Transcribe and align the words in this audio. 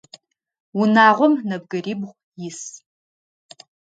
Унагъом 0.79 1.33
нэбгырибгъу 1.49 2.13
ис. 2.47 2.59